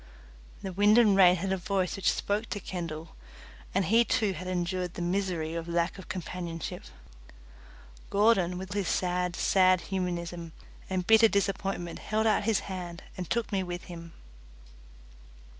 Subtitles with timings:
[0.63, 3.15] The wind and rain had a voice which spoke to Kendall,
[3.71, 6.85] and he too had endured the misery of lack of companionship.
[8.09, 10.53] Gordon, with his sad, sad humanism
[10.89, 14.13] and bitter disappointment, held out his hand and took me with him.